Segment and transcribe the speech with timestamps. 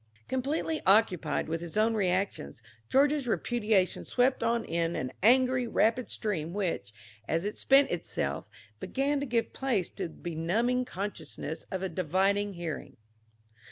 [0.27, 6.53] Completely occupied with his own reactions, George's repudiation swept on in an angry, rapid stream
[6.53, 6.91] which,
[7.27, 8.47] as it spent itself,
[8.79, 12.97] began to give place to the benumbing consciousness of a divided hearing.